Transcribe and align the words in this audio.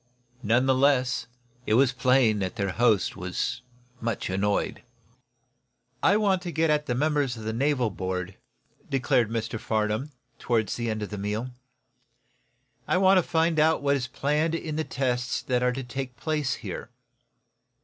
None 0.41 0.65
the 0.65 0.73
less, 0.73 1.27
it 1.67 1.75
was 1.75 1.91
plain 1.93 2.39
that 2.39 2.55
their 2.55 2.71
host 2.71 3.15
was 3.15 3.61
much 3.99 4.31
annoyed. 4.31 4.81
"I 6.01 6.17
want 6.17 6.41
to 6.41 6.51
get 6.51 6.71
at 6.71 6.87
the 6.87 6.95
members 6.95 7.37
of 7.37 7.43
the 7.43 7.53
naval 7.53 7.91
board," 7.91 8.35
declared 8.89 9.29
Mr. 9.29 9.59
Farnum, 9.59 10.11
toward 10.39 10.69
the 10.69 10.89
end 10.89 11.03
of 11.03 11.11
the 11.11 11.19
meal. 11.19 11.51
"I 12.87 12.97
want 12.97 13.19
to 13.19 13.21
find 13.21 13.59
out 13.59 13.83
what 13.83 13.95
is 13.95 14.07
planned 14.07 14.55
in 14.55 14.75
the 14.75 14.83
tests 14.83 15.39
that 15.43 15.61
are 15.61 15.71
to 15.73 15.83
take 15.83 16.15
place 16.17 16.55
here." 16.55 16.89